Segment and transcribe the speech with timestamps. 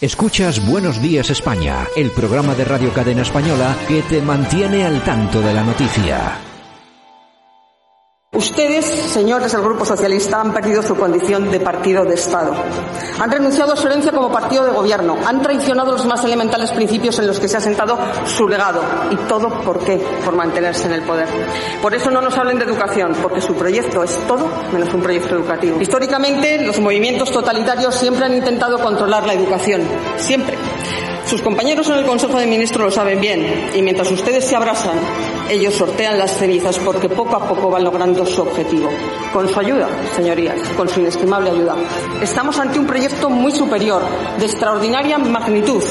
[0.00, 5.40] Escuchas Buenos Días España, el programa de Radio Cadena Española que te mantiene al tanto
[5.40, 6.47] de la noticia.
[8.30, 12.52] Ustedes, señores del Grupo Socialista, han perdido su condición de partido de Estado.
[13.18, 15.16] Han renunciado a su herencia como partido de gobierno.
[15.24, 18.82] Han traicionado los más elementales principios en los que se ha sentado su legado.
[19.10, 19.96] ¿Y todo por qué?
[20.26, 21.26] Por mantenerse en el poder.
[21.80, 25.34] Por eso no nos hablen de educación, porque su proyecto es todo menos un proyecto
[25.34, 25.80] educativo.
[25.80, 29.80] Históricamente, los movimientos totalitarios siempre han intentado controlar la educación.
[30.18, 30.58] Siempre.
[31.28, 34.98] Sus compañeros en el Consejo de Ministros lo saben bien y mientras ustedes se abrazan,
[35.50, 38.88] ellos sortean las cenizas porque poco a poco van logrando su objetivo.
[39.30, 41.76] Con su ayuda, señorías, con su inestimable ayuda.
[42.22, 44.00] Estamos ante un proyecto muy superior,
[44.38, 45.84] de extraordinaria magnitud,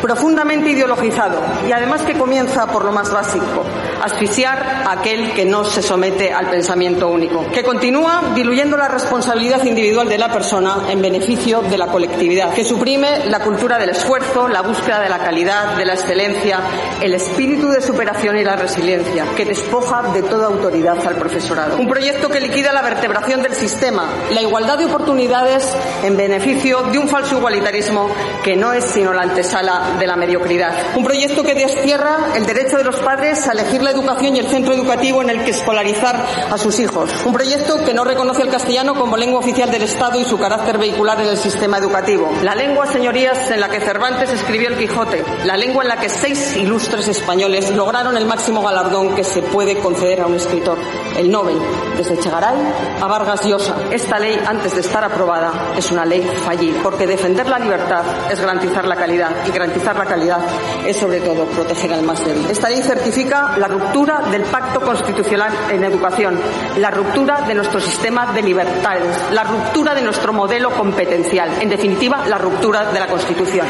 [0.00, 3.64] profundamente ideologizado y además que comienza por lo más básico,
[4.02, 9.64] asfixiar a aquel que no se somete al pensamiento único, que continúa diluyendo la responsabilidad
[9.64, 14.48] individual de la persona en beneficio de la colectividad, que suprime la cultura del esfuerzo,
[14.48, 16.60] la búsqueda de la calidad, de la excelencia,
[17.02, 21.76] el espíritu de superación y la resiliencia, que despoja de toda autoridad al profesorado.
[21.76, 26.98] Un proyecto que liquida la vertebración del sistema, la igualdad de oportunidades en beneficio de
[26.98, 28.08] un falso igualitarismo
[28.42, 30.72] que no es sino la antesala de la mediocridad.
[30.96, 34.48] Un proyecto que destierra el derecho de los padres a elegir la educación y el
[34.48, 37.10] centro educativo en el que escolarizar a sus hijos.
[37.24, 40.76] Un proyecto que no reconoce el castellano como lengua oficial del Estado y su carácter
[40.76, 42.30] vehicular en el sistema educativo.
[42.42, 45.24] La lengua, señorías, en la que Cervantes escribió el Quijote.
[45.44, 49.78] La lengua en la que seis ilustres españoles lograron el máximo galardón que se puede
[49.78, 50.76] conceder a un escritor,
[51.16, 51.56] el Nobel,
[51.96, 52.56] desde Chegaray
[53.00, 53.74] a Vargas Llosa.
[53.90, 58.38] Esta ley, antes de estar aprobada, es una ley fallida, porque defender la libertad es
[58.38, 60.40] garantizar la calidad y garantizar la calidad
[60.86, 62.50] es sobre todo proteger al más débil.
[62.50, 66.38] Esta ley certifica la ruptura del pacto constitucional en educación,
[66.78, 72.26] la ruptura de nuestro sistema de libertades, la ruptura de nuestro modelo competencial, en definitiva,
[72.26, 73.66] la ruptura de la Constitución.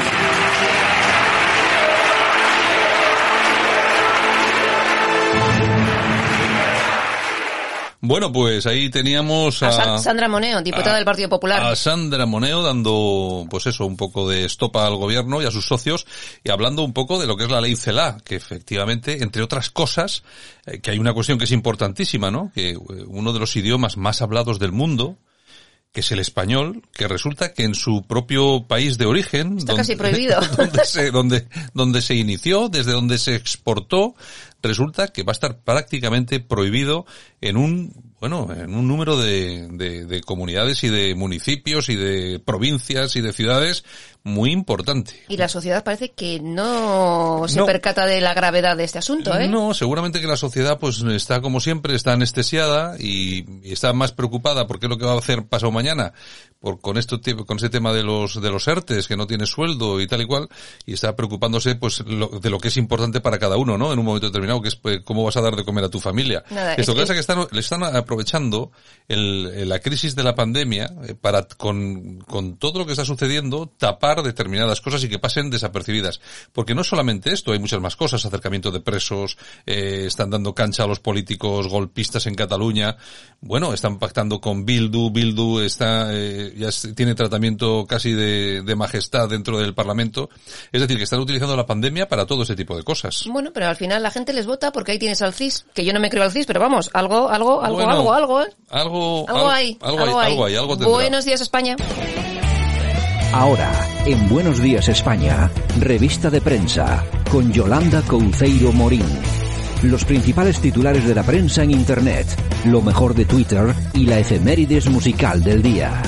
[8.09, 11.63] Bueno, pues ahí teníamos a, a Sandra Moneo, diputada del Partido Popular.
[11.63, 15.67] A Sandra Moneo dando, pues eso, un poco de estopa al gobierno y a sus
[15.67, 16.07] socios
[16.43, 19.69] y hablando un poco de lo que es la ley CELA, que efectivamente, entre otras
[19.69, 20.23] cosas,
[20.65, 22.51] eh, que hay una cuestión que es importantísima, ¿no?
[22.55, 25.19] Que eh, uno de los idiomas más hablados del mundo,
[25.93, 29.97] que es el español, que resulta que en su propio país de origen, Está casi
[29.97, 30.41] prohibido.
[30.57, 34.15] donde, se, donde, donde se inició, desde donde se exportó,
[34.63, 37.07] resulta que va a estar prácticamente prohibido
[37.41, 42.41] en un bueno, en un número de, de, de, comunidades y de municipios y de
[42.41, 43.85] provincias y de ciudades
[44.25, 45.25] muy importante.
[45.29, 47.67] Y la sociedad parece que no se no.
[47.67, 49.47] percata de la gravedad de este asunto, ¿eh?
[49.47, 54.11] No, seguramente que la sociedad pues está como siempre, está anestesiada y, y está más
[54.11, 56.13] preocupada por qué es lo que va a hacer pasado mañana,
[56.59, 60.01] por con esto con ese tema de los de los ERTES que no tiene sueldo
[60.01, 60.49] y tal y cual
[60.85, 63.93] y está preocupándose pues lo, de lo que es importante para cada uno, ¿no?
[63.93, 66.01] En un momento determinado que es pues, cómo vas a dar de comer a tu
[66.01, 66.43] familia.
[66.51, 68.73] Nada, esto es que, que están le están aprovechando
[69.07, 73.73] el, la crisis de la pandemia eh, para con, con todo lo que está sucediendo
[73.79, 76.21] tapar determinadas cosas y que pasen desapercibidas.
[76.53, 80.85] Porque no solamente esto, hay muchas más cosas, acercamiento de presos, eh, están dando cancha
[80.85, 82.97] a los políticos golpistas en Cataluña,
[83.41, 89.29] bueno, están pactando con Bildu, Bildu está, eh, ya tiene tratamiento casi de, de, majestad
[89.29, 90.29] dentro del Parlamento.
[90.73, 93.25] Es decir, que están utilizando la pandemia para todo ese tipo de cosas.
[93.31, 95.93] Bueno, pero al final la gente les vota porque ahí tienes al CIS, que yo
[95.93, 98.47] no me creo al CIS, pero vamos, algo, algo, algo, bueno, algo, algo, ¿eh?
[98.71, 100.89] Algo, algo, hay, algo, algo hay, algo hay, algo tendrá.
[100.95, 101.75] Buenos días, España.
[103.33, 103.71] Ahora,
[104.07, 105.51] en Buenos Días España,
[105.81, 109.05] revista de prensa, con Yolanda Couceiro Morín.
[109.83, 112.27] Los principales titulares de la prensa en Internet,
[112.65, 116.01] lo mejor de Twitter y la efemérides musical del día.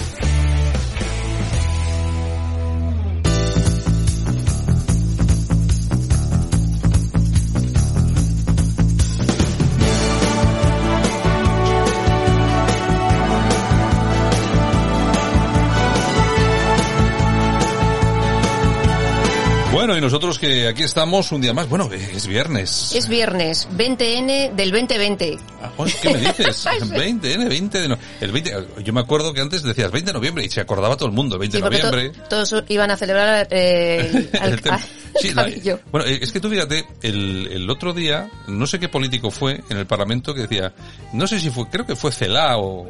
[19.91, 21.69] Bueno, y nosotros que aquí estamos un día más.
[21.69, 22.93] Bueno, es viernes.
[22.95, 25.37] Es viernes, 20N del 2020.
[25.61, 26.65] Ah, ¿Qué me dices?
[26.81, 27.99] 20N, 20 de no...
[28.21, 31.09] el 20 Yo me acuerdo que antes decías 20 de noviembre y se acordaba todo
[31.09, 32.23] el mundo, 20 Sí, de porque to- noviembre.
[32.31, 34.81] todos iban a celebrar eh, el, al- El tema.
[35.21, 35.51] Sí, la-
[35.91, 39.61] bueno, eh, es que tú fíjate, el, el otro día, no sé qué político fue
[39.71, 40.73] en el Parlamento que decía,
[41.15, 42.87] no sé si fue, creo que fue Celá o,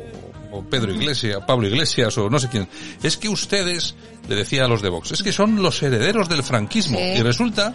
[0.53, 2.69] o Pedro Iglesias, Pablo Iglesias o no sé quién,
[3.03, 3.95] es que ustedes,
[4.29, 6.99] le decía a los de Vox, es que son los herederos del franquismo.
[6.99, 7.05] Sí.
[7.19, 7.75] Y resulta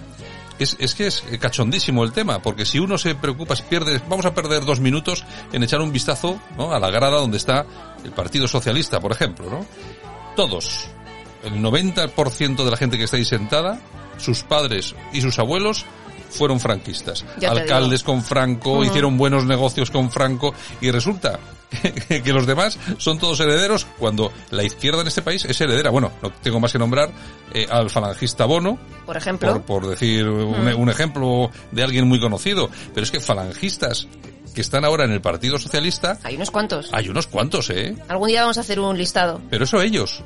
[0.59, 4.33] es, es que es cachondísimo el tema, porque si uno se preocupa, pierde, vamos a
[4.33, 6.73] perder dos minutos en echar un vistazo ¿no?
[6.73, 7.65] a la grada donde está
[8.03, 9.65] el Partido Socialista, por ejemplo, ¿no?
[10.35, 10.87] Todos,
[11.43, 13.79] el 90% de la gente que está ahí sentada,
[14.17, 15.85] sus padres y sus abuelos
[16.29, 17.25] fueron franquistas.
[17.39, 21.39] Ya Alcaldes con Franco, hicieron buenos negocios con Franco y resulta
[22.07, 25.89] que los demás son todos herederos cuando la izquierda en este país es heredera.
[25.89, 27.09] Bueno, no tengo más que nombrar
[27.53, 29.53] eh, al falangista Bono, Por ejemplo.
[29.53, 34.07] por, por decir un, un ejemplo de alguien muy conocido, pero es que falangistas
[34.55, 36.89] que están ahora en el Partido Socialista, Hay unos cuantos.
[36.91, 37.95] hay unos cuantos, ¿eh?
[38.07, 39.39] Algún día vamos a hacer un listado.
[39.51, 40.23] Pero eso ellos.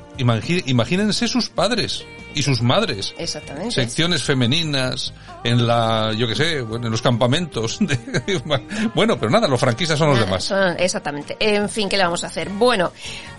[0.66, 2.04] Imagínense sus padres
[2.34, 3.12] y sus madres.
[3.18, 3.72] Exactamente.
[3.72, 5.12] Secciones femeninas
[5.44, 7.78] en la, yo qué sé, bueno, en los campamentos.
[7.80, 7.98] de-
[8.94, 10.44] bueno, pero nada, los franquistas son los Ah, demás.
[10.44, 11.36] son- exactamente.
[11.40, 12.48] En fin, ¿qué le vamos a hacer?
[12.50, 12.92] Bueno,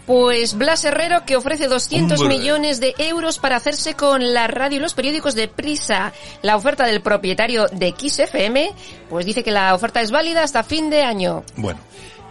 [0.05, 2.37] pues Blas Herrero que ofrece 200 Hombre.
[2.37, 6.11] millones de euros para hacerse con la radio y los periódicos de Prisa.
[6.41, 8.71] La oferta del propietario de XFM,
[9.11, 11.43] pues dice que la oferta es válida hasta fin de año.
[11.57, 11.79] Bueno,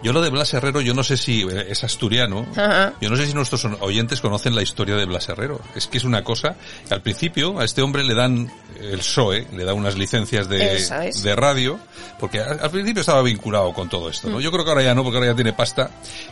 [0.02, 2.46] yo lo de Blas Herrero, yo no sé si eh, es asturiano.
[2.56, 2.94] Ajá.
[3.02, 5.60] Yo no sé si nuestros oyentes conocen la historia de Blas Herrero.
[5.74, 6.56] Es que es una cosa,
[6.88, 8.50] al principio a este hombre le dan
[8.80, 11.22] el PSOE, le da unas licencias de, Eso es.
[11.22, 11.78] de radio,
[12.18, 14.32] porque al, principio estaba vinculado con todo esto, Mm.
[14.32, 14.40] ¿no?
[14.40, 15.90] Yo creo que ahora ya no, porque ahora ya tiene pasta.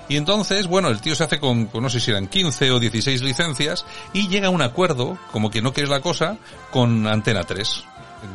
[0.08, 2.80] Y entonces, bueno, el tío se hace con, con no sé si eran 15 o
[2.80, 3.84] 16 licencias
[4.14, 6.38] y llega a un acuerdo, como que no quiere la cosa,
[6.70, 7.84] con Antena 3.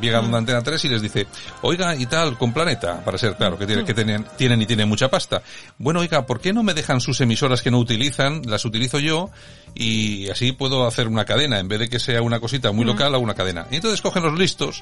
[0.02, 0.34] Llega Mm.
[0.34, 1.28] a Antena 3 y les dice,
[1.62, 3.68] oiga, y tal, con Planeta, para ser claro, que, Mm.
[3.68, 5.42] tiene, que tienen, tienen y tienen mucha pasta.
[5.78, 8.42] Bueno, oiga, ¿por qué no me dejan sus emisoras que no utilizan?
[8.46, 9.30] Las utilizo yo
[9.76, 11.60] y así puedo hacer una cadena.
[11.60, 12.76] En vez de que sea una cosita Mm.
[12.76, 13.66] muy local, hago una cadena.
[13.72, 14.82] Y entonces cogen los listos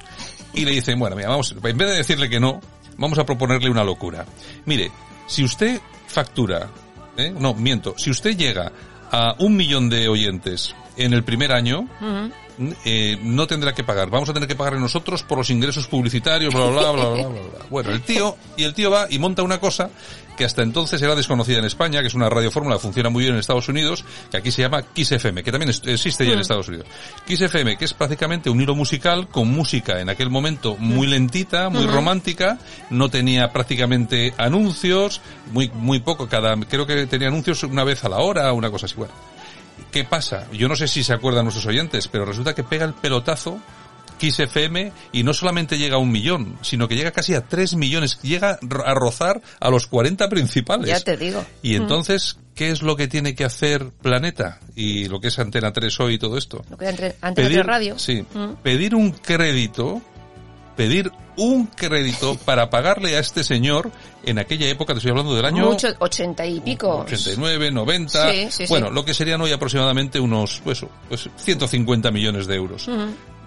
[0.54, 2.60] y le dicen, bueno, mira, vamos, en vez de decirle que no,
[2.96, 4.24] vamos a proponerle una locura.
[4.66, 4.90] Mire,
[5.26, 6.68] si usted factura,
[7.16, 7.32] ¿eh?
[7.38, 8.70] no, miento, si usted llega
[9.10, 11.88] a un millón de oyentes en el primer año.
[12.84, 14.10] Eh, no tendrá que pagar.
[14.10, 17.40] Vamos a tener que pagar nosotros por los ingresos publicitarios, bla, bla, bla, bla, bla,
[17.40, 17.66] bla.
[17.70, 19.90] Bueno, el tío, y el tío va y monta una cosa
[20.36, 23.34] que hasta entonces era desconocida en España, que es una radiofórmula que funciona muy bien
[23.34, 26.68] en Estados Unidos, que aquí se llama Kiss FM, que también existe ya en Estados
[26.68, 26.86] Unidos.
[27.26, 31.68] Kiss FM, que es prácticamente un hilo musical con música en aquel momento muy lentita,
[31.68, 32.58] muy romántica,
[32.90, 35.20] no tenía prácticamente anuncios,
[35.52, 38.86] muy, muy poco, cada, creo que tenía anuncios una vez a la hora, una cosa
[38.86, 38.94] así.
[38.96, 39.12] Bueno,
[39.92, 40.48] ¿Qué pasa?
[40.52, 43.60] Yo no sé si se acuerdan nuestros oyentes, pero resulta que pega el pelotazo
[44.18, 47.74] Kiss FM y no solamente llega a un millón, sino que llega casi a tres
[47.74, 50.88] millones, llega a rozar a los 40 principales.
[50.88, 51.44] Ya te digo.
[51.60, 54.60] Y entonces, ¿qué es lo que tiene que hacer Planeta?
[54.76, 56.64] Y lo que es Antena 3 hoy y todo esto.
[56.70, 57.98] Lo que entre, antes de radio.
[57.98, 58.54] Sí, Mm.
[58.62, 60.00] pedir un crédito,
[60.76, 63.90] pedir un crédito para pagarle a este señor
[64.24, 66.98] en aquella época, te estoy hablando del año Mucho, 80 y pico.
[67.00, 68.64] 89, 90, Sí, sí, sí.
[68.68, 72.88] bueno, lo que serían hoy aproximadamente unos, pues, pues 150 millones de euros.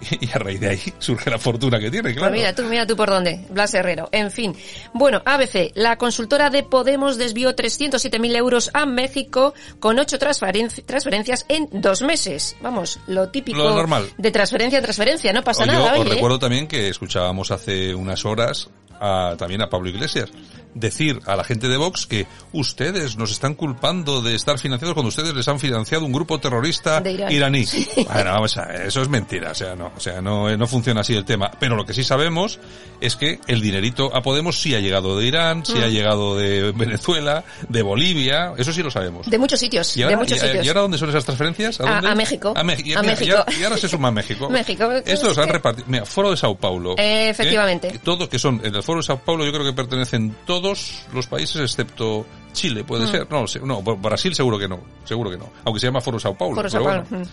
[0.20, 2.32] Y a raíz de ahí surge la fortuna que tiene, Pues claro.
[2.32, 4.08] mira tú, mira tú por dónde, Blas Herrero.
[4.12, 4.54] En fin.
[4.92, 11.46] Bueno, ABC, la consultora de Podemos desvió 307.000 euros a México con ocho transferen- transferencias
[11.48, 12.56] en dos meses.
[12.60, 14.08] Vamos, lo típico Lo normal.
[14.18, 15.92] de transferencia a transferencia, no pasa O yo nada.
[15.94, 16.14] os oye, ¿eh?
[16.14, 18.68] recuerdo también que escuchábamos hace unas horas
[19.00, 20.30] a- también a Pablo Iglesias
[20.76, 25.08] decir a la gente de Vox que ustedes nos están culpando de estar financiados cuando
[25.08, 27.64] ustedes les han financiado un grupo terrorista iraní.
[28.12, 31.14] Bueno, vamos a eso es mentira, o sea, no, o sea, no, no funciona así
[31.14, 31.50] el tema.
[31.58, 32.58] Pero lo que sí sabemos
[33.00, 35.82] es que el dinerito a Podemos sí ha llegado de Irán, sí Mm.
[35.82, 39.28] ha llegado de Venezuela, de Bolivia, eso sí lo sabemos.
[39.30, 40.64] De muchos sitios, ¿Y ahora, de muchos y- sitios.
[40.64, 41.80] y ahora dónde son esas transferencias?
[41.80, 42.52] A- a México.
[42.56, 43.36] A, y, A mira, México.
[43.38, 44.48] ahora- y ahora se suma México.
[44.50, 44.90] México.
[45.04, 45.86] Estos han repartido.
[45.88, 46.94] Mira, Foro de Sao Paulo.
[46.98, 47.88] Eh, efectivamente.
[47.88, 48.00] ¿eh?
[48.02, 50.65] Todos que son, en el Foro de Sao Paulo yo creo que pertenecen todos
[51.12, 53.10] los países excepto Chile, puede Mm.
[53.10, 53.28] ser.
[53.30, 53.44] No.
[53.82, 54.80] No, Brasil seguro que no.
[55.04, 55.50] Seguro que no.
[55.64, 56.54] Aunque se llama Foro Sao Paulo.
[56.56, 57.24] Foro pero Sao Paulo, bueno.
[57.24, 57.28] mm.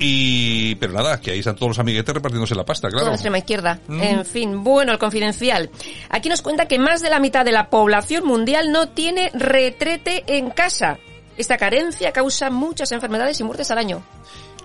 [0.00, 3.06] Y, pero nada, que ahí están todos los amiguetes repartiéndose la pasta, Toda claro.
[3.08, 3.80] la extrema izquierda.
[3.88, 4.00] Mm.
[4.02, 5.70] En fin, bueno, el confidencial.
[6.08, 10.22] Aquí nos cuenta que más de la mitad de la población mundial no tiene retrete
[10.28, 10.98] en casa.
[11.36, 14.02] Esta carencia causa muchas enfermedades y muertes al año.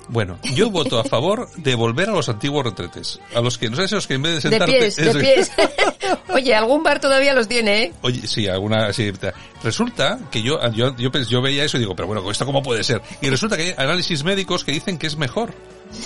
[0.09, 3.19] Bueno, yo voto a favor de volver a los antiguos retretes.
[3.35, 4.79] A los que, no sé, esos que en vez de De sentarte...
[4.79, 5.51] pies, de pies.
[6.29, 7.93] Oye, algún bar todavía los tiene, ¿eh?
[8.01, 9.11] Oye, sí, alguna, sí.
[9.13, 9.33] ta-
[9.63, 13.01] Resulta que yo, yo, yo, veía eso y digo, pero bueno, ¿esto cómo puede ser?
[13.21, 15.53] Y resulta que hay análisis médicos que dicen que es mejor.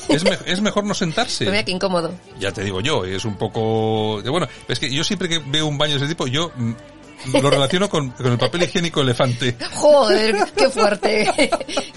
[0.09, 1.45] Es, me- es mejor no sentarse.
[1.45, 2.13] Pues mira qué incómodo.
[2.39, 4.21] Ya te digo yo, es un poco...
[4.21, 6.71] de- Bueno, es que yo siempre que veo un baño de ese tipo, yo mm,
[7.33, 9.55] lo relaciono con, con el papel higiénico elefante.
[9.73, 11.49] Joder, qué fuerte.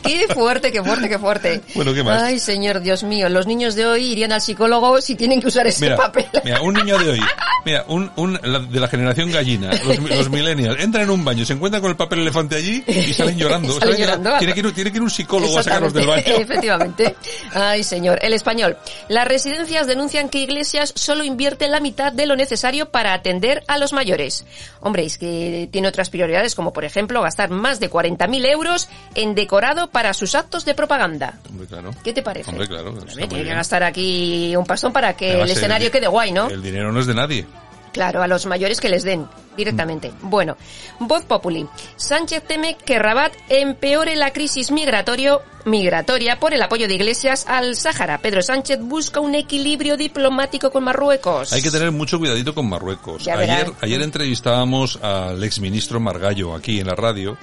[0.03, 1.61] Qué fuerte, qué fuerte, qué fuerte.
[1.75, 2.23] Bueno, ¿qué más?
[2.23, 5.67] Ay, señor, Dios mío, los niños de hoy irían al psicólogo si tienen que usar
[5.67, 6.27] ese Mira, papel.
[6.45, 7.21] mira, un niño de hoy,
[7.65, 11.45] mira, un, un, la- de la generación gallina, los, los millennials, entran en un baño,
[11.45, 13.79] se encuentran con el papel elefante allí y salen llorando.
[13.79, 14.39] Salen llorando.
[14.39, 16.23] Tiene que, ir, tiene que ir un psicólogo a sacarlos del baño.
[16.27, 17.15] Efectivamente.
[17.53, 18.19] Ay, señor.
[18.23, 18.77] El español.
[19.09, 23.79] Las residencias denuncian que Iglesias solo invierte la mitad de lo necesario para atender a
[23.79, 24.45] los mayores.
[24.81, 29.91] Hombre, que tiene otras prioridades, como por ejemplo gastar más de 40.000 euros en decorado
[29.91, 31.39] para sus actos de propaganda.
[31.49, 31.91] Hombre, claro.
[32.03, 32.51] ¿Qué te parece?
[32.51, 32.95] Hombre, claro.
[32.95, 36.49] tiene que gastar aquí un pasón para que el escenario di- quede guay, ¿no?
[36.49, 37.47] El dinero no es de nadie.
[37.93, 40.13] Claro, a los mayores que les den directamente.
[40.23, 40.57] Bueno,
[41.01, 41.67] Voz Populi.
[41.97, 47.77] Sánchez teme que Rabat empeore la crisis migratorio, migratoria por el apoyo de Iglesias al
[47.77, 48.19] Sáhara.
[48.19, 51.53] Pedro Sánchez busca un equilibrio diplomático con Marruecos.
[51.53, 53.25] Hay que tener mucho cuidadito con Marruecos.
[53.25, 57.37] Ya Ayer, ayer entrevistábamos al exministro Margallo aquí en la radio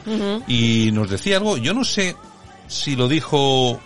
[0.47, 2.15] y nos decía algo, yo no sé
[2.67, 3.79] si lo dijo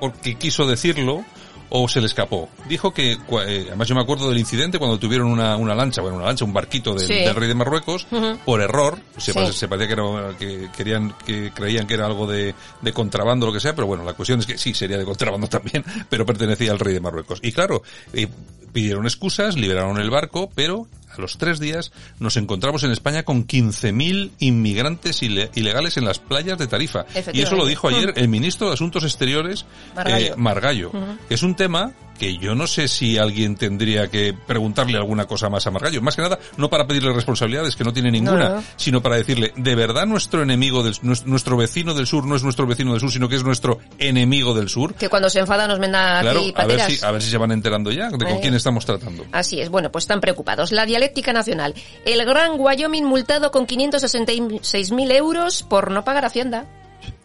[0.00, 1.24] porque quiso decirlo
[1.70, 2.48] o se le escapó.
[2.68, 6.16] Dijo que, eh, además yo me acuerdo del incidente cuando tuvieron una, una lancha, bueno,
[6.18, 7.14] una lancha, un barquito del, Sí.
[7.14, 8.06] del rey de Marruecos,
[8.44, 9.52] por error, se, Sí.
[9.52, 13.48] se parecía que, era, que querían, que creían que era algo de, de contrabando o
[13.48, 16.26] lo que sea, pero bueno, la cuestión es que sí, sería de contrabando también, pero
[16.26, 17.38] pertenecía al rey de Marruecos.
[17.42, 18.26] Y claro, eh,
[18.72, 20.86] pidieron excusas, liberaron el barco, pero
[21.16, 26.18] a los tres días nos encontramos en España con 15.000 inmigrantes ile- ilegales en las
[26.18, 27.06] playas de Tarifa.
[27.32, 29.64] Y eso lo dijo ayer el ministro de Asuntos Exteriores,
[29.94, 30.26] Margallo.
[30.26, 30.92] eh, Margallo,
[31.28, 35.66] es un tema que yo no sé si alguien tendría que preguntarle alguna cosa más
[35.66, 36.02] a Margallo.
[36.02, 38.64] Más que nada, no para pedirle responsabilidades, que no tiene ninguna, No, no.
[38.76, 42.42] sino para decirle, ¿de verdad nuestro enemigo, del, nues- nuestro vecino del sur no es
[42.42, 44.92] nuestro vecino del sur, sino que es nuestro enemigo del sur?
[44.96, 47.38] Que cuando se enfada nos manda Claro, aquí a ver, si, a ver si se
[47.38, 49.24] van enterando ya de con quién estamos tratando.
[49.32, 50.72] Así es, bueno, pues están preocupados.
[50.72, 51.74] La dialéctica nacional.
[52.04, 56.66] El Gran Wyoming multado con 566.000 euros por no pagar Hacienda.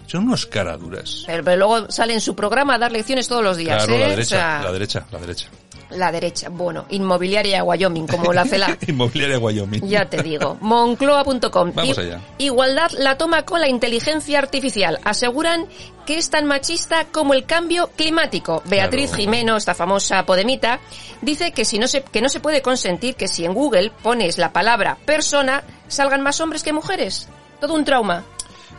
[0.07, 1.23] Son unos caraduras.
[1.25, 3.85] Pero, pero luego sale en su programa a dar lecciones todos los días.
[3.85, 3.99] Claro, ¿eh?
[3.99, 5.47] la O derecha, sea, la derecha, la derecha.
[5.89, 6.49] La derecha.
[6.49, 8.77] Bueno, inmobiliaria Wyoming, como la CELA.
[8.87, 9.87] Inmobiliaria Wyoming.
[9.87, 10.57] Ya te digo.
[10.61, 11.71] Moncloa.com.
[11.73, 12.21] Vamos allá.
[12.37, 14.99] Igualdad la toma con la inteligencia artificial.
[15.03, 15.67] Aseguran
[16.05, 18.61] que es tan machista como el cambio climático.
[18.65, 19.21] Beatriz Claro.
[19.21, 20.79] Jimeno, esta famosa podemita,
[21.21, 24.37] dice que si no se, que no se puede consentir que si en Google pones
[24.37, 27.27] la palabra persona, salgan más hombres que mujeres.
[27.59, 28.23] Todo un trauma.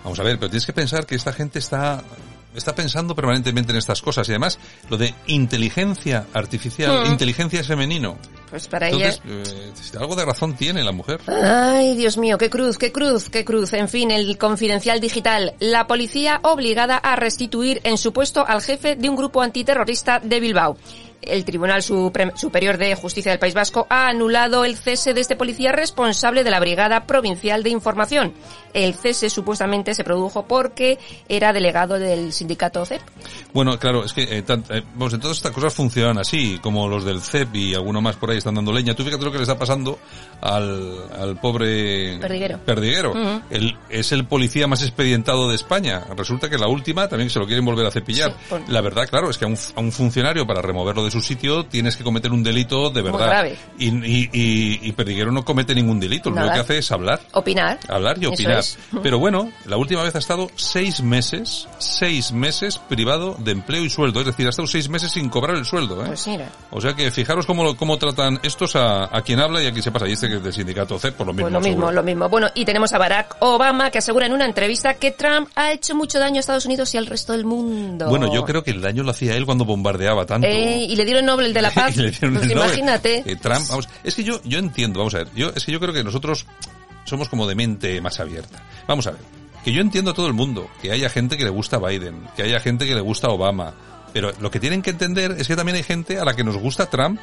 [0.04, 2.02] Vamos a ver, pero tienes que pensar que esta gente está
[2.56, 4.58] está pensando permanentemente en estas cosas y además
[4.88, 7.12] lo de inteligencia artificial, Mm.
[7.12, 8.18] inteligencia es femenino.
[8.50, 9.42] Pues para Entonces, ella...
[9.44, 11.20] eh, algo de razón tiene la mujer.
[11.26, 13.72] Ay, Dios mío, qué cruz, qué cruz, qué cruz.
[13.72, 15.54] En fin, el confidencial digital.
[15.58, 20.40] La policía obligada a restituir en su puesto al jefe de un grupo antiterrorista de
[20.40, 20.76] Bilbao.
[21.22, 25.72] El Tribunal Superior de Justicia del País Vasco ha anulado el cese de este policía
[25.72, 28.32] responsable de la Brigada Provincial de Información.
[28.72, 30.98] El cese supuestamente se produjo porque
[31.28, 33.00] era delegado del sindicato CEP.
[33.52, 37.04] Bueno, claro, es que eh, eh, vamos, en todas estas cosas funcionan así, como los
[37.04, 38.94] del CEP y alguno más por ahí están dando leña.
[38.94, 39.98] Tú fíjate lo que le está pasando
[40.40, 42.58] al, al pobre Perdiguero.
[42.64, 43.14] Perdiguero.
[43.50, 46.02] Él es el policía más expedientado de España.
[46.16, 48.34] Resulta que la última también se lo quieren volver a cepillar.
[48.48, 51.20] Sí, La verdad, claro, es que a un, a un funcionario para removerlo de su
[51.20, 53.26] sitio tienes que cometer un delito de Muy verdad.
[53.28, 53.58] grave.
[53.78, 56.30] Y, y, y, y Perdiguero no comete ningún delito.
[56.30, 56.48] Lo Nada.
[56.48, 57.20] único que hace es hablar.
[57.32, 57.78] Opinar.
[57.88, 58.58] Hablar y opinar.
[58.58, 58.78] es.
[59.02, 63.90] Pero bueno, la última vez ha estado seis meses, seis meses privado de empleo y
[63.90, 64.20] sueldo.
[64.20, 66.02] Es decir, ha estado seis meses sin cobrar el sueldo.
[66.02, 66.08] ¿eh?
[66.08, 66.50] Pues mira.
[66.70, 67.98] O sea que fijaros cómo, lo- cómo
[68.42, 70.08] estos a, a quien habla y a quien se pasa.
[70.08, 71.44] Y este que es del sindicato C, por lo mismo.
[71.44, 71.92] Pues lo mismo, seguro.
[71.92, 72.28] lo mismo.
[72.28, 75.94] Bueno, y tenemos a Barack Obama que asegura en una entrevista que Trump ha hecho
[75.94, 78.08] mucho daño a Estados Unidos y al resto del mundo.
[78.08, 80.46] Bueno, yo creo que el daño lo hacía él cuando bombardeaba tanto.
[80.46, 81.96] Eh, y le dieron Nobel de la Paz.
[81.96, 82.68] Y le dieron Pues el Nobel.
[82.68, 83.22] imagínate.
[83.26, 85.80] Eh, Trump, vamos, es que yo, yo entiendo, vamos a ver, yo, es que yo
[85.80, 86.46] creo que nosotros
[87.04, 88.62] somos como de mente más abierta.
[88.86, 89.20] Vamos a ver,
[89.64, 92.42] que yo entiendo a todo el mundo, que haya gente que le gusta Biden, que
[92.42, 93.74] haya gente que le gusta Obama,
[94.12, 96.56] pero lo que tienen que entender es que también hay gente a la que nos
[96.56, 97.20] gusta Trump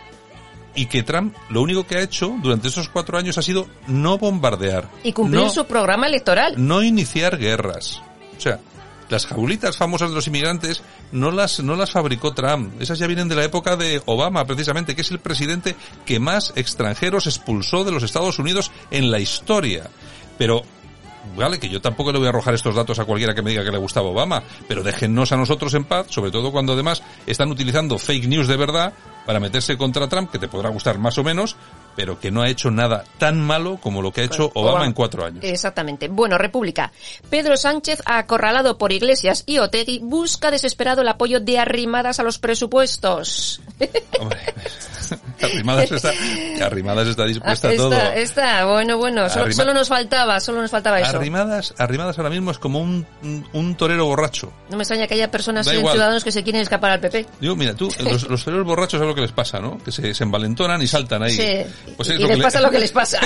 [0.75, 4.17] y que Trump lo único que ha hecho durante esos cuatro años ha sido no
[4.17, 4.89] bombardear.
[5.03, 6.53] Y cumplir no- su programa electoral.
[6.57, 8.01] no iniciar guerras.
[8.37, 8.59] O sea,
[9.09, 12.81] las jaulitas famosas de los inmigrantes no las, no las fabricó Trump.
[12.81, 15.75] Esas ya vienen de la época de Obama, precisamente, que es el presidente
[16.05, 19.89] que más extranjeros expulsó de los Estados Unidos en la historia.
[20.39, 20.63] Pero,
[21.35, 23.63] vale, que yo tampoco le voy a arrojar estos datos a cualquiera que me diga
[23.63, 27.51] que le gustaba Obama, pero déjennos a nosotros en paz, sobre todo cuando además están
[27.51, 28.93] utilizando fake news de verdad
[29.25, 31.55] para meterse contra Trump, que te podrá gustar más o menos,
[31.95, 34.93] pero que no ha hecho nada tan malo como lo que ha hecho Obama, en
[34.93, 35.43] cuatro años.
[35.43, 36.07] Exactamente.
[36.07, 36.91] Bueno, República.
[37.29, 42.39] Pedro Sánchez, acorralado por Iglesias y Otegui, busca desesperado el apoyo de arrimadas a los
[42.39, 43.61] presupuestos.
[44.19, 44.39] Hombre,
[45.53, 46.11] arrimadas está,
[46.61, 47.93] arrimadas está dispuesta a todo.
[47.93, 51.17] Está, bueno, bueno, solo, solo, nos faltaba, solo nos faltaba eso.
[51.17, 53.05] Arrimadas, arrimadas ahora mismo es como un,
[53.53, 54.51] un torero borracho.
[54.69, 57.25] No me extraña que haya personas, ciudadanos que se quieren escapar al PP.
[57.39, 59.77] Digo, mira, tú, los, los toreros borrachos es lo que les pasa, ¿no?
[59.77, 61.31] Que se, se envalentonan y saltan ahí.
[61.31, 61.93] Sí.
[61.95, 63.19] Pues y les pasa lo que les pasa.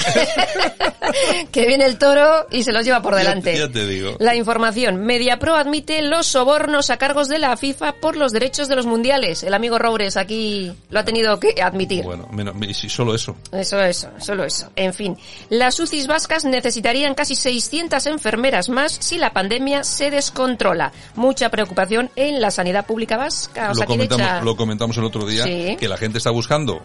[1.51, 3.57] que viene el toro y se los lleva por delante.
[3.57, 4.15] Ya, te digo.
[4.19, 4.97] La información.
[5.05, 9.43] MediaPro admite los sobornos a cargos de la FIFA por los derechos de los mundiales.
[9.43, 12.05] El amigo Roures aquí lo ha tenido que admitir.
[12.07, 13.35] Bueno, menos, si solo eso.
[13.51, 14.71] Eso, eso, solo eso.
[14.77, 15.17] En fin,
[15.49, 20.93] las UCIs vascas necesitarían casi 600 enfermeras más si la pandemia se descontrola.
[21.15, 23.73] Mucha preocupación en la sanidad pública vasca.
[23.73, 26.81] lo, comentamos, lo comentamos el otro día, que la gente está buscando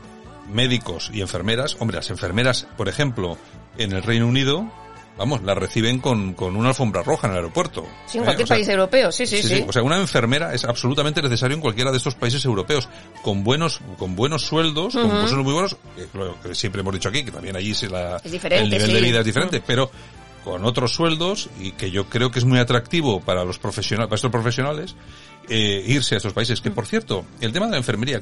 [0.50, 1.76] médicos y enfermeras.
[1.78, 3.38] Hombre, las enfermeras, por ejemplo,
[3.78, 4.70] en el Reino Unido,
[5.16, 7.86] vamos, las reciben con, con una alfombra roja en el aeropuerto.
[8.06, 11.54] Sí, en cualquier país europeo, sí sí, sí O sea, una enfermera es absolutamente necesario
[11.54, 12.88] en cualquiera de estos países europeos,
[13.22, 15.76] con buenos, con buenos sueldos, con sueldos muy buenos,
[16.14, 19.20] lo que siempre hemos dicho aquí, que también allí se la, el nivel de vida
[19.20, 19.90] es diferente, pero
[20.44, 24.16] con otros sueldos y que yo creo que es muy atractivo para los profesionales, para
[24.16, 24.96] estos profesionales,
[25.48, 26.60] eh, irse a estos países.
[26.60, 28.20] Que por cierto, el tema de la enfermería,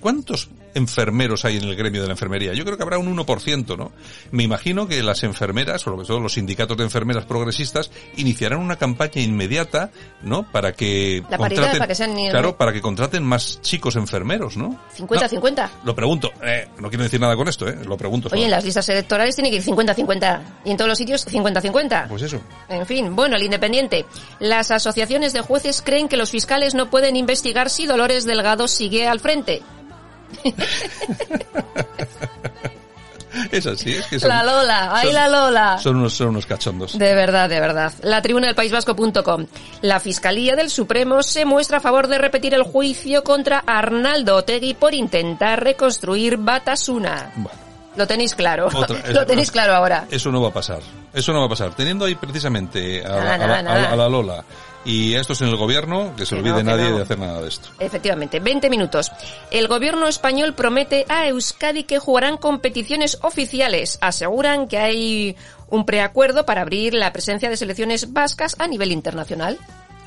[0.00, 2.52] ¿Cuántos enfermeros hay en el gremio de la enfermería?
[2.54, 3.92] Yo creo que habrá un 1%, ¿no?
[4.30, 9.20] Me imagino que las enfermeras, sobre todo los sindicatos de enfermeras progresistas, iniciarán una campaña
[9.20, 9.90] inmediata,
[10.22, 10.50] ¿no?
[10.50, 14.78] Para que la contraten, para que sean claro, para que contraten más chicos enfermeros, ¿no?
[14.98, 15.70] 50-50.
[15.84, 17.78] lo pregunto, eh, no quiero decir nada con esto, ¿eh?
[17.84, 18.28] Lo pregunto.
[18.32, 22.08] Oye, en las listas electorales tiene que ir 50-50 y en todos los sitios 50-50.
[22.08, 22.40] Pues eso.
[22.68, 24.06] En fin, bueno, el independiente.
[24.38, 29.06] Las asociaciones de jueces creen que los fiscales no pueden investigar si Dolores Delgado sigue
[29.06, 29.62] al frente.
[33.52, 35.78] Es así, es que son, La Lola, ay la Lola.
[35.78, 36.98] Son unos, son unos cachondos.
[36.98, 37.92] De verdad, de verdad.
[38.02, 39.46] La tribuna del País Vasco.com.
[39.82, 44.74] La Fiscalía del Supremo se muestra a favor de repetir el juicio contra Arnaldo Otegui
[44.74, 47.32] por intentar reconstruir Batasuna.
[47.96, 48.68] Lo tenéis claro.
[49.12, 50.06] Lo tenéis claro ahora.
[50.10, 50.80] Eso no va a pasar.
[51.12, 51.74] Eso no va a pasar.
[51.74, 54.44] Teniendo ahí precisamente a, a la Lola
[54.84, 57.68] y esto es en el gobierno, que se olvide nadie de hacer nada de esto.
[57.78, 59.12] Efectivamente, 20 minutos.
[59.50, 63.98] El gobierno español promete a Euskadi que jugarán competiciones oficiales.
[64.00, 65.36] Aseguran que hay
[65.68, 69.58] un preacuerdo para abrir la presencia de selecciones vascas a nivel internacional.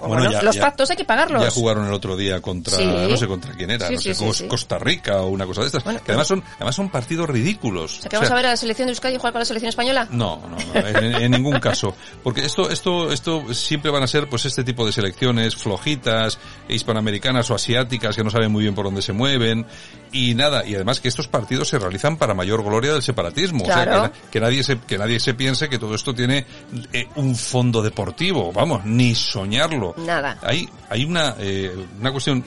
[0.07, 1.43] Bueno, los pactos hay que pagarlos.
[1.43, 5.21] Ya jugaron el otro día contra, no sé contra quién era, no sé, Costa Rica
[5.21, 5.83] o una cosa de estas.
[5.83, 7.99] que además son, además son partidos ridículos.
[7.99, 9.69] O sea, que vamos a ver a la selección de Euskadi jugar con la selección
[9.69, 10.07] española.
[10.11, 11.95] No, no, no en, ningún caso.
[12.23, 17.49] Porque esto, esto, esto siempre van a ser pues este tipo de selecciones flojitas, hispanoamericanas
[17.51, 19.65] o asiáticas que no saben muy bien por dónde se mueven.
[20.11, 23.63] Y nada, y además que estos partidos se realizan para mayor gloria del separatismo.
[23.63, 26.45] O sea, que, nadie se, que nadie se piense que todo esto tiene
[26.91, 28.51] eh, un fondo deportivo.
[28.51, 29.92] Vamos, ni soñarlo.
[29.97, 30.37] Nada.
[30.41, 32.43] Hay, hay una, eh, una cuestión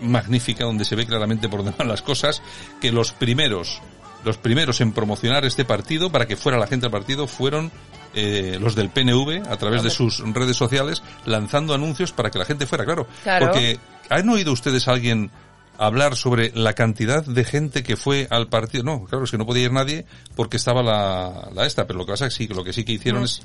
[0.00, 2.42] magnífica donde se ve claramente por van las cosas,
[2.80, 3.80] que los primeros,
[4.24, 7.70] los primeros en promocionar este partido para que fuera la gente al partido fueron
[8.14, 12.44] eh, los del PNV a través de sus redes sociales lanzando anuncios para que la
[12.44, 13.06] gente fuera, claro.
[13.22, 13.46] claro.
[13.46, 13.78] Porque
[14.10, 15.30] ¿han oído ustedes a alguien
[15.78, 18.84] hablar sobre la cantidad de gente que fue al partido.
[18.84, 20.04] No, claro, es que no podía ir nadie
[20.36, 22.84] porque estaba la, la esta, pero lo que pasa es que sí, lo que sí
[22.84, 23.42] que hicieron es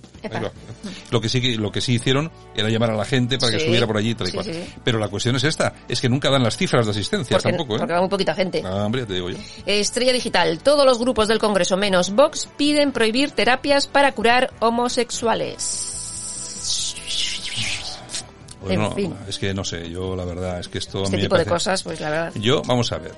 [1.11, 3.57] lo que sí que lo que sí hicieron era llamar a la gente para que
[3.57, 4.45] estuviera por allí tal y cual.
[4.83, 7.79] Pero la cuestión es esta, es que nunca dan las cifras de asistencia tampoco, ¿eh?
[7.79, 8.61] Porque va muy poquita gente.
[8.65, 9.37] Ah, hombre, te digo yo.
[9.65, 15.96] Estrella Digital, todos los grupos del Congreso menos Vox piden prohibir terapias para curar homosexuales.
[18.61, 18.95] Pues no,
[19.27, 21.03] es que no sé, yo la verdad es que esto...
[21.03, 22.33] Este tipo de cosas, pues la verdad.
[22.35, 23.13] Yo, vamos a ver,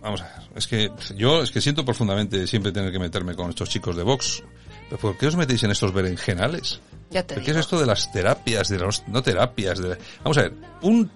[0.00, 3.50] vamos a ver, es que yo es que siento profundamente siempre tener que meterme con
[3.50, 4.42] estos chicos de Vox.
[5.00, 6.80] ¿Por qué os metéis en estos berenjenales?
[7.10, 9.80] Ya te ¿Qué es esto de las terapias, de los, no terapias?
[9.80, 11.10] De, vamos a ver, un,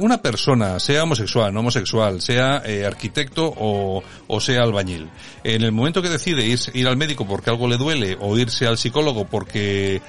[0.00, 5.08] una persona, sea homosexual, no homosexual, sea eh, arquitecto o, o, sea albañil,
[5.44, 8.66] en el momento que decide ir, ir, al médico porque algo le duele o irse
[8.66, 10.02] al psicólogo porque,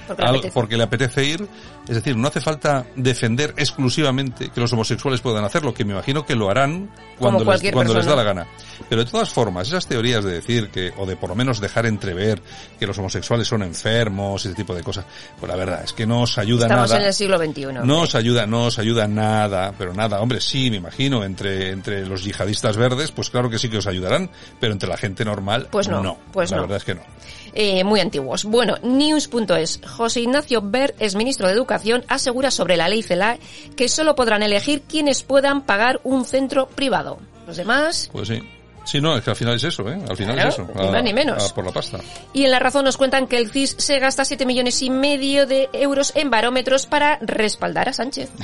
[0.53, 1.47] porque, le apetece ir,
[1.89, 6.23] es decir, no hace falta defender exclusivamente que los homosexuales puedan hacerlo, que me imagino
[6.23, 8.47] que lo harán cuando, les, cuando les da la gana.
[8.87, 11.87] Pero de todas formas, esas teorías de decir que, o de por lo menos dejar
[11.87, 12.43] entrever
[12.79, 15.03] que los homosexuales son enfermos, ese tipo de cosas,
[15.39, 16.85] pues la verdad es que no os ayuda nada.
[16.85, 17.65] Estamos en el siglo XXI.
[17.83, 20.21] No os ayuda, no os ayuda nada, pero nada.
[20.21, 23.87] Hombre, sí, me imagino, entre, entre los yihadistas verdes, pues claro que sí que os
[23.87, 26.19] ayudarán, pero entre la gente normal, pues no.
[26.31, 27.01] Pues la verdad es que no.
[27.53, 28.45] Eh, muy antiguos.
[28.45, 29.81] Bueno, news.es.
[29.87, 33.37] José Ignacio Ber, es ministro de Educación, asegura sobre la ley CELA
[33.75, 37.19] que solo podrán elegir quienes puedan pagar un centro privado.
[37.47, 38.09] Los demás.
[38.11, 38.41] Pues sí
[38.89, 39.99] Sí, no, es que al final es eso, ¿eh?
[40.09, 40.67] Al final Claro, es eso.
[40.75, 41.51] ni más ni menos.
[41.51, 41.99] a por la pasta.
[42.33, 45.45] Y en La Razón nos cuentan que el CIS se gasta 7 millones y medio
[45.45, 48.29] de euros en barómetros para respaldar a Sánchez.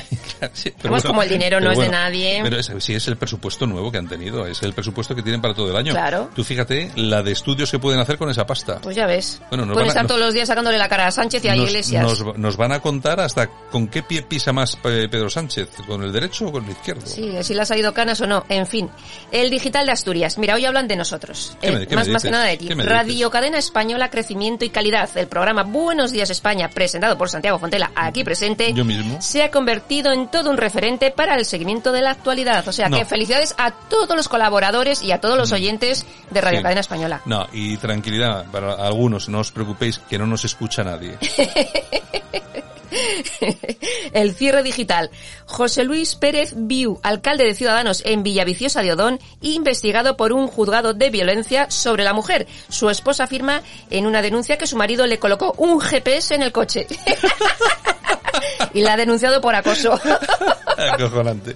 [0.53, 2.39] Sí, Vamos, como el dinero no pero es de nadie.
[2.43, 5.41] Pero es, sí, es el presupuesto nuevo que han tenido, es el presupuesto que tienen
[5.41, 5.93] para todo el año.
[5.93, 6.29] Claro.
[6.36, 8.79] Tú fíjate la de estudios que pueden hacer con esa pasta.
[8.81, 9.41] Pues ya ves.
[9.49, 11.43] Bueno, nos Pueden van a- estar nos- todos los días sacándole la cara a Sánchez
[11.45, 12.03] y a nos, Iglesias.
[12.03, 16.03] nos- nos van a contar hasta con qué pie pisa más eh, Pedro Sánchez, con
[16.03, 17.05] el derecho o con el izquierdo.
[17.08, 18.43] Sí, si le ha salido canas o no.
[18.49, 18.89] En fin,
[19.31, 20.35] el digital de Asturias.
[20.38, 21.58] Mira, hoy hablan de nosotros.
[21.62, 22.67] ¿Qué me- Eh, me más, más que nada de ti.
[22.67, 23.30] ¿Qué me Radio?
[23.30, 25.10] Cadena Española, Crecimiento y Calidad.
[25.15, 29.21] El programa Buenos Días España, presentado por Santiago Fontela, aquí presente, Yo mismo.
[29.21, 32.67] se ha convertido en todo un referente para el seguimiento de la actualidad.
[32.67, 32.98] O sea No.
[32.98, 36.63] que felicidades a todos los colaboradores y a todos los oyentes de Radio Sí.
[36.63, 37.21] Cadena Española.
[37.26, 41.17] No, y tranquilidad para algunos, no os preocupéis que no nos escucha nadie.
[44.13, 45.10] El cierre digital.
[45.45, 50.93] José Luis Pérez Viu, alcalde de Ciudadanos en Villaviciosa de Odón, investigado por un juzgado
[50.93, 52.48] de violencia sobre la mujer.
[52.69, 56.52] Su esposa afirma en una denuncia que su marido le colocó un GPS en el
[56.52, 56.88] coche.
[58.74, 60.00] y la ha denunciado por acoso.
[60.78, 61.56] Acojonante.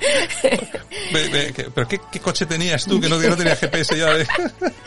[1.74, 4.14] ¿Pero qué, qué coche tenías tú que no, que no tenía GPS ya?
[4.14, 4.26] De...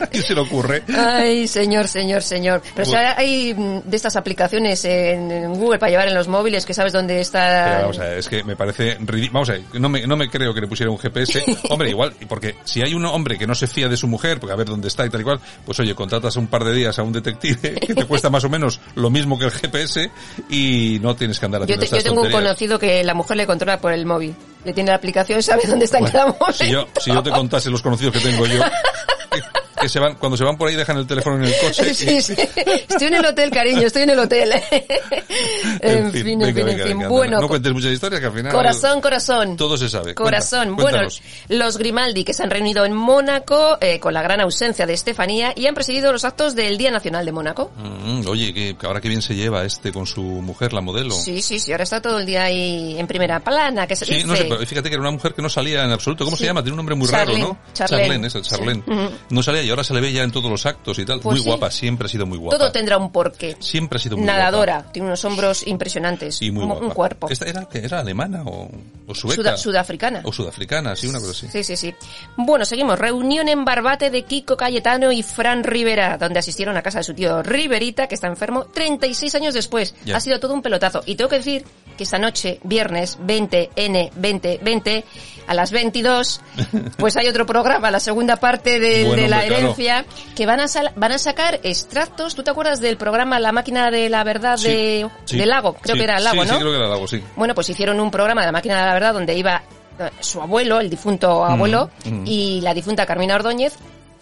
[0.00, 0.82] ¿A quién se le ocurre?
[0.94, 2.62] Ay, señor, señor, señor.
[2.74, 3.10] Pero Bueno.
[3.16, 7.14] hay mm, de estas aplicaciones en, Google para llevar en los móviles que sabes dónde
[7.14, 7.78] Pero está...
[7.82, 9.32] vamos a ver, es que me parece ridículo.
[9.34, 11.44] Vamos a ver, no me, no me creo que le pusiera un GPS.
[11.70, 14.52] Hombre, igual, porque si hay un hombre que no se fía de su mujer, porque
[14.52, 16.98] a ver dónde está y tal y cual, pues oye, contratas un par de días
[16.98, 20.10] a un detective que te cuesta más o menos lo mismo que el GPS
[20.48, 23.36] y no tienes que andar Yo, haciendo yo estas tengo un conocido que la mujer
[23.36, 24.34] le controla por el móvil.
[24.64, 26.52] Le tiene la aplicación sabe dónde está en cada momento.
[26.52, 28.62] Si yo, si yo te contase los conocidos que tengo yo,
[29.80, 31.94] que, se van, cuando se van por ahí dejan el teléfono en el coche.
[32.00, 32.34] Sí, sí.
[32.36, 34.52] Estoy en el hotel, cariño, estoy en el hotel.
[35.80, 37.08] en fin, en fin, en fin.
[37.08, 39.56] Bueno, no cuentes muchas historias que al final corazón, corazón.
[39.56, 40.14] todo se sabe.
[40.14, 40.74] Corazón.
[40.76, 41.08] Cuenta, bueno,
[41.48, 45.52] los Grimaldi que se han reunido en Mónaco eh, con la gran ausencia de Estefanía
[45.56, 47.70] y han presidido los actos del Día Nacional de Mónaco.
[47.76, 51.12] Mm, oye, que, que ahora que bien se lleva este con su mujer, la modelo.
[51.14, 54.14] Sí, sí, sí, ahora está todo el día ahí en primera plana, que se Sí,
[54.14, 54.26] dice.
[54.26, 56.24] no sé, pero fíjate que era una mujer que no salía en absoluto.
[56.24, 56.42] ¿Cómo Sí.
[56.44, 56.62] se llama?
[56.62, 57.72] Tiene un nombre muy Charlene, raro, ¿no?
[57.74, 58.30] Charlene.
[58.30, 58.82] Charlene.
[58.84, 58.90] Sí.
[58.90, 59.10] Ujú.
[59.30, 61.20] No salía y ahora se le ve ya en todos los actos y tal.
[61.20, 61.48] Pues muy sí.
[61.48, 62.58] guapa, siempre ha sido muy guapa.
[62.58, 63.56] Todo tendrá un porqué.
[63.60, 64.92] Siempre ha sido muy Nadadora, guapa.
[64.92, 66.42] tiene unos hombros impresionantes.
[66.42, 66.84] Y muy un, guapa.
[66.86, 67.28] un cuerpo.
[67.30, 68.68] ¿Esta era, alemana o,
[69.06, 69.36] o sueca?
[69.36, 70.22] Suda- sudafricana.
[70.24, 71.46] O sudafricana, sí, una cosa así.
[71.52, 71.94] Sí, sí, sí.
[72.36, 72.98] Bueno, seguimos.
[72.98, 77.14] Reunión en Barbate de Kiko Cayetano y Fran Rivera, donde asistieron a casa de su
[77.14, 79.94] tío Riverita, que está enfermo, 36 años después.
[80.12, 81.04] Ha sido todo un pelotazo.
[81.06, 81.64] Y tengo que decir
[81.96, 85.04] que esta noche, viernes 20, N, 20, 20,
[85.46, 86.40] a las 22,
[86.96, 90.06] pues hay otro programa, la segunda parte de, Bueno, de la claro.
[90.36, 92.34] que van a, sal- van a sacar extractos.
[92.34, 95.74] ¿Tú te acuerdas del programa La máquina de la verdad Sí, de, sí, de Lago?
[95.74, 96.52] Creo sí, que era Lago, ¿no?
[96.54, 97.22] Sí, creo que era Lago, sí.
[97.36, 99.62] Bueno, pues hicieron un programa de la máquina de la verdad donde iba
[99.98, 102.22] eh, su abuelo, el difunto abuelo, mm.
[102.26, 103.74] y la difunta Carmina Ordóñez,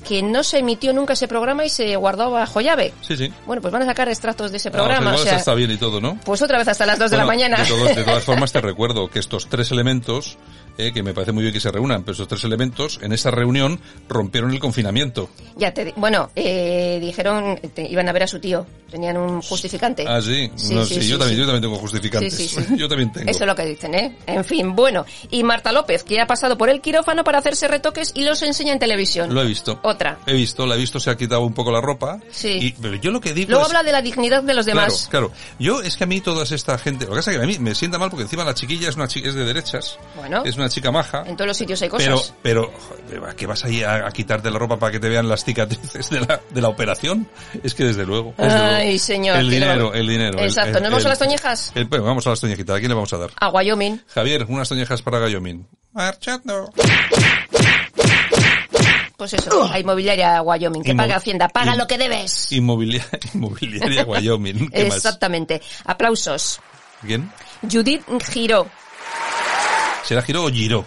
[0.07, 2.95] que no se emitió nunca ese programa y se guardó bajo llave.
[3.01, 3.33] Sí, sí.
[3.47, 5.11] Bueno, pues van a sacar extractos de ese Ah, o sea, programa.
[5.11, 6.19] igual o sea, está bien y todo, ¿no?
[6.25, 7.65] pues otra vez hasta las 2 de la Bueno, mañana.
[7.65, 10.39] De, de todas formas te recuerdo que estos tres elementos,
[10.79, 13.31] eh, que me parece muy bien que se reúnan, pero estos tres elementos, en esa
[13.31, 15.29] reunión rompieron el confinamiento.
[15.57, 20.05] ya te bueno, eh, dijeron, te- iban a ver a su tío, tenían un justificante.
[20.09, 20.51] Ah, sí.
[20.57, 22.57] Sí, No, sí, sí, sí, yo, también, yo también tengo justificantes.
[22.79, 23.29] Yo también tengo.
[23.31, 24.17] Eso es lo que dicen, ¿eh?
[24.27, 25.05] En fin, bueno.
[25.31, 28.73] Y Marta López, que ha pasado por el quirófano para hacerse retoques y los enseña
[28.73, 29.35] en televisión.
[29.35, 29.81] Lo he visto.
[29.83, 30.19] Otra.
[30.27, 32.21] He visto, la he visto, se ha quitado un poco la ropa.
[32.31, 32.49] Sí.
[32.61, 33.71] Y, pero yo lo que digo Luego es...
[33.71, 35.09] habla de la dignidad de los demás.
[35.11, 35.43] Claro, claro.
[35.59, 37.59] Yo es que a mí toda esta gente, lo que pasa es que a mí
[37.59, 40.43] me sienta mal porque encima la chiquilla es una chica es de derechas, Bueno.
[40.45, 42.35] es una chica maja, En todos los sitios hay cosas.
[42.43, 42.73] pero
[43.11, 46.11] pero ¿qué vas ahí a, a quitarte la ropa para que te vean las cicatrices
[46.11, 47.29] de la, de la operación?
[47.63, 48.35] Es que desde luego.
[48.37, 48.99] desde Ay, luego.
[48.99, 50.39] señor, El dinero, el dinero.
[50.41, 50.79] Exacto.
[50.79, 51.73] el- ¿Nos vamos el- a las toñejas?
[51.91, 52.77] vamos a las toñejitas.
[52.77, 53.31] ¿A quién le vamos a dar?
[53.41, 54.01] A Wyoming.
[54.09, 55.67] Javier, unas toñejas para Gallomín.
[55.93, 56.71] Marchando.
[59.17, 62.53] Pues eso, a Inmobiliaria Wyoming, que Inmo- paga Hacienda, paga in- lo que debes.
[62.53, 64.69] Inmobiliaria, inmobiliaria Wyoming.
[64.71, 64.97] ¿Qué más?
[64.99, 65.61] Exactamente.
[65.85, 66.61] Aplausos.
[67.05, 67.29] ¿Quién?
[67.69, 68.69] Judith Giró,
[70.09, 70.87] ¿Será Giro o Giro?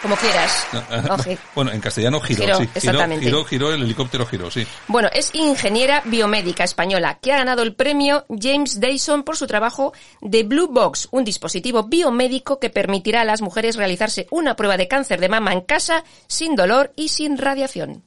[0.00, 0.66] como quieras.
[0.72, 1.38] No, Oje.
[1.54, 2.68] Bueno, en castellano giró, Giró, sí.
[2.74, 3.24] exactamente.
[3.24, 4.66] Giró, giró, el helicóptero giró, sí.
[4.88, 9.92] Bueno, es ingeniera biomédica española que ha ganado el premio James Dyson por su trabajo
[10.22, 14.88] de Blue Box, un dispositivo biomédico que permitirá a las mujeres realizarse una prueba de
[14.88, 18.02] cáncer de mama en casa sin dolor y sin radiación.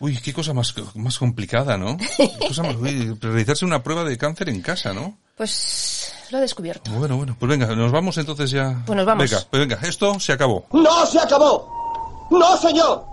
[0.00, 1.96] Uy, qué cosa más, más complicada, ¿no?
[2.16, 5.18] Qué cosa más- uy, realizarse una prueba de cáncer en casa, ¿no?
[5.36, 6.90] Pues lo ha descubierto.
[6.92, 8.82] Bueno, bueno, pues venga, nos vamos entonces ya.
[8.86, 9.30] Pues nos vamos.
[9.30, 10.64] Venga, pues venga, esto se acabó.
[10.72, 12.28] ¡No se acabó!
[12.30, 13.04] ¡No, señor!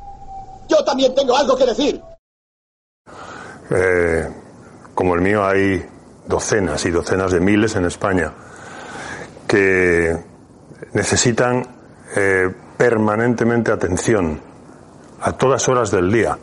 [0.70, 2.02] Yo también tengo algo que decir.
[3.72, 4.30] Eh,
[4.94, 5.86] como el mío hay
[6.28, 8.32] docenas y docenas de miles en España
[9.48, 10.16] que
[10.94, 11.68] necesitan
[12.16, 14.42] eh, permanentemente atención,
[15.22, 16.38] a todas horas del día.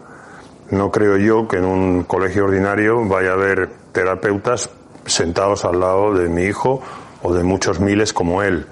[0.71, 4.71] No creo yo que en un colegio ordinario vaya a haber terapeutas
[5.09, 6.81] sentados al lado de mi hijo
[7.23, 8.67] o de muchos miles como él.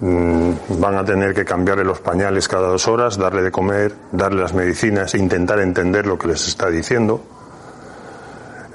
[0.00, 4.42] Mm, van a tener que cambiarle los pañales cada dos horas, darle de comer, darle
[4.42, 7.22] las medicinas, intentar entender lo que les está diciendo.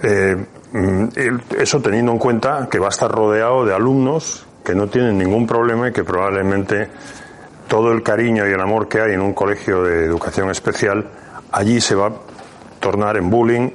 [0.02, 0.38] Eh,
[0.72, 1.06] mm,
[1.58, 5.48] eso teniendo en cuenta que va a estar rodeado de alumnos que no tienen ningún
[5.48, 6.90] problema y que probablemente
[7.68, 11.10] todo el cariño y el amor que hay en un colegio de educación especial
[11.52, 12.12] allí se va a
[12.80, 13.70] tornar en bullying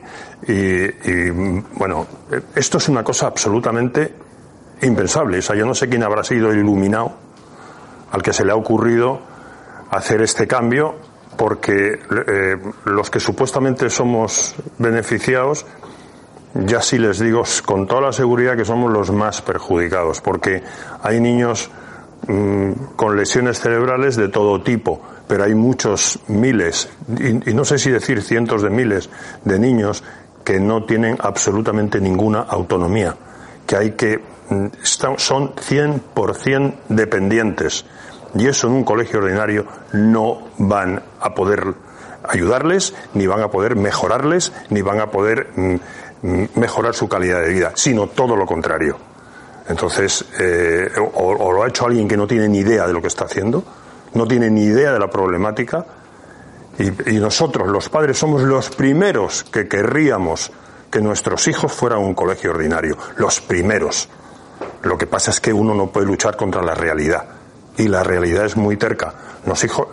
[0.46, 1.30] y,
[1.74, 2.06] bueno,
[2.54, 4.14] esto es una cosa absolutamente
[4.82, 5.38] impensable.
[5.38, 7.12] O sea, yo no sé quién habrá sido iluminado
[8.10, 9.20] al que se le ha ocurrido
[9.90, 10.96] hacer este cambio,
[11.36, 15.64] porque eh, los que supuestamente somos beneficiados,
[16.54, 20.62] ya sí les digo con toda la seguridad que somos los más perjudicados, porque
[21.02, 21.70] hay niños
[22.26, 27.90] mm, con lesiones cerebrales de todo tipo, pero hay muchos miles, y, no sé si
[27.90, 29.08] decir cientos de miles
[29.44, 30.04] de niños
[30.44, 33.16] que no tienen absolutamente ninguna autonomía,
[33.66, 37.84] que hay que mm, son 100% dependientes
[38.34, 41.74] y eso en un colegio ordinario no van a poder
[42.28, 45.74] ayudarles, ni van a poder mejorarles, ni van a poder mm,
[46.22, 48.96] mm, mejorar su calidad de vida, sino todo lo contrario.
[49.68, 53.08] Entonces, eh, o, lo ha hecho alguien que no tiene ni idea de lo que
[53.08, 53.62] está haciendo,
[54.14, 55.84] no tiene ni idea de la problemática,
[56.78, 60.50] y, nosotros, los padres, somos los primeros que querríamos
[60.90, 64.08] que nuestros hijos fueran un colegio ordinario, los primeros.
[64.82, 67.24] Lo que pasa es que uno no puede luchar contra la realidad
[67.76, 69.14] y la realidad es muy terca.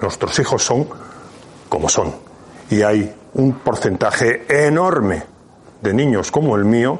[0.02, 0.88] nuestros hijos son
[1.68, 2.13] como son.
[2.70, 5.24] Y hay un porcentaje enorme
[5.82, 7.00] de niños como el mío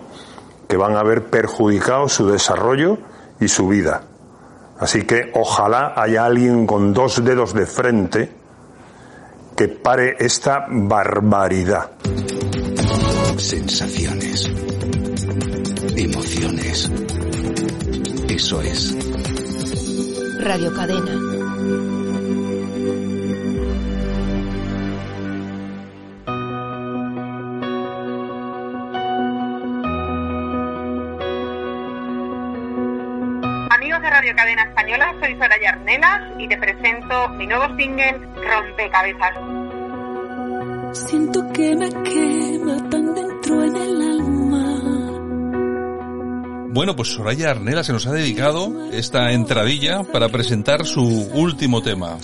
[0.68, 2.98] que van a ver perjudicado su desarrollo
[3.40, 4.04] y su vida.
[4.80, 8.39] Así que ojalá haya alguien con dos dedos de frente
[9.60, 11.92] que pare esta barbaridad.
[13.36, 14.50] Sensaciones.
[15.98, 16.90] Emociones.
[18.30, 18.96] Eso es
[20.40, 21.99] Radio Cadena.
[34.40, 39.36] Cadena Española, soy Soraya Arnelas y te presento mi nuevo single Rompecabezas.
[40.94, 44.40] Siento que me quema tan dentro en el alma
[46.72, 52.18] bueno, pues Soraya Arnela se nos ha dedicado esta entradilla para presentar su último tema.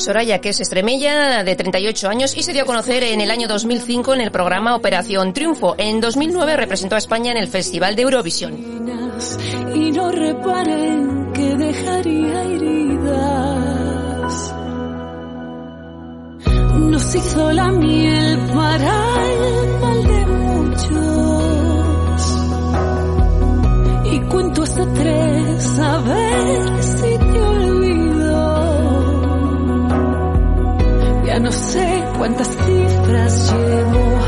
[0.00, 3.48] Soraya, que es extremella, de 38 años y se dio a conocer en el año
[3.48, 5.74] 2005 en el programa Operación Triunfo.
[5.78, 8.54] En 2009 representó a España en el Festival de Eurovisión.
[9.74, 9.90] Y.
[16.90, 20.30] Nos hizo la miel para el mal de
[24.30, 26.99] cuento hasta tres a ver
[32.20, 34.20] cuántas cifras llevo,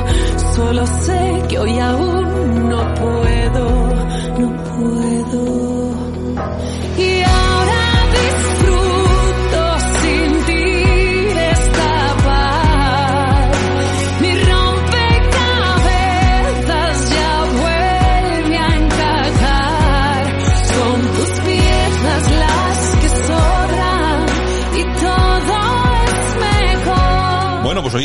[0.54, 2.31] solo sé que hoy aún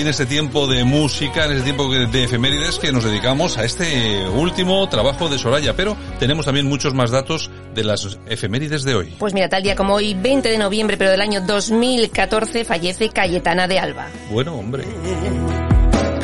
[0.07, 4.25] en este tiempo de música, en este tiempo de efemérides que nos dedicamos a este
[4.29, 9.15] último trabajo de Soraya, pero tenemos también muchos más datos de las efemérides de hoy.
[9.19, 13.67] Pues mira, tal día como hoy, 20 de noviembre, pero del año 2014, fallece Cayetana
[13.67, 14.07] de Alba.
[14.31, 14.85] Bueno, hombre.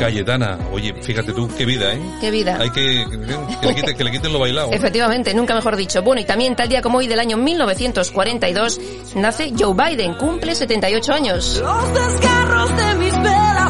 [0.04, 2.00] Cayetana, oye, fíjate tú, qué vida, ¿eh?
[2.20, 2.58] Qué vida.
[2.60, 3.06] Hay que
[3.96, 4.70] que le, quiten, lo bailado.
[4.70, 6.02] Efectivamente, nunca mejor dicho.
[6.02, 8.80] Bueno, y también tal día como hoy del año 1942
[9.14, 11.58] nace Joe Biden, cumple 78 años.
[11.58, 13.14] Los desgarros de mis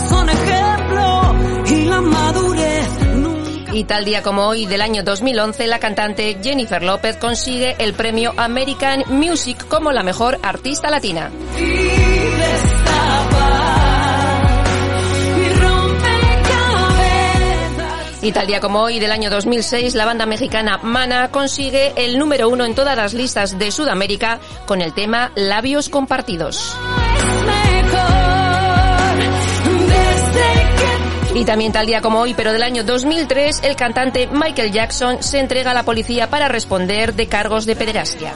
[0.09, 1.35] son ejemplo
[1.68, 2.88] y la madurez
[3.73, 8.33] y tal día como hoy del año 2011, la cantante Jennifer López consigue el premio
[8.37, 11.31] American Music como la mejor artista latina.
[18.25, 22.49] Y tal día como hoy del año 2006, la banda mexicana Mana consigue el número
[22.49, 26.75] uno en todas las listas de Sudamérica con el tema Labios Compartidos.
[31.35, 35.39] Y también tal día como hoy, pero del año 2003, el cantante Michael Jackson se
[35.39, 38.33] entrega a la policía para responder de cargos de pederastia.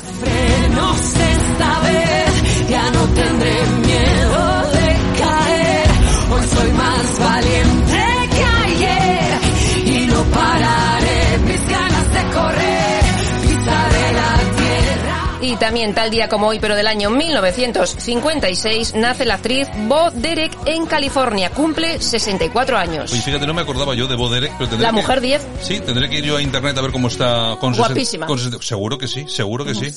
[15.49, 20.53] Y también tal día como hoy, pero del año 1956, nace la actriz Bo Derek
[20.67, 21.49] en California.
[21.51, 23.11] Cumple 64 años.
[23.13, 24.53] Oye, fíjate, no me acordaba yo de Bo Derek.
[24.59, 25.47] Pero la que, mujer 10.
[25.63, 28.27] Sí, tendré que ir yo a internet a ver cómo está con Guapísima.
[28.61, 29.91] Seguro que sí, seguro que sí.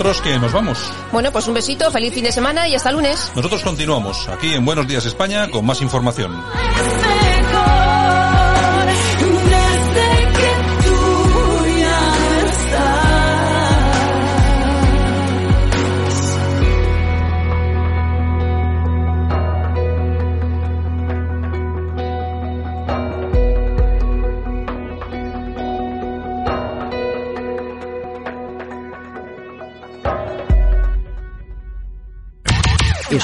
[0.00, 0.90] Nosotros que nos vamos.
[1.12, 3.30] Bueno, pues un besito, feliz fin de semana y hasta lunes.
[3.36, 6.42] Nosotros continuamos aquí en Buenos Días España con más información.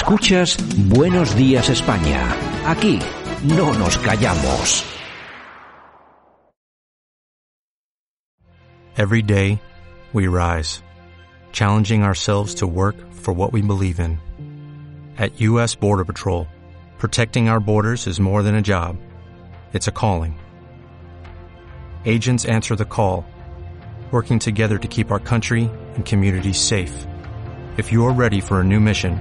[0.06, 0.56] Escuchas
[0.88, 2.32] Buenos Días España.
[2.64, 3.00] Aquí
[3.42, 4.84] no nos callamos.
[8.96, 9.60] Every day,
[10.12, 10.80] we rise,
[11.50, 14.20] challenging ourselves to work for what we believe in.
[15.18, 15.74] At U.S.
[15.74, 16.46] Border Patrol,
[16.98, 18.96] protecting our borders is more than a job,
[19.72, 20.38] it's a calling.
[22.04, 23.24] Agents answer the call,
[24.12, 26.94] working together to keep our country and communities safe.
[27.76, 29.20] If you're ready for a new mission,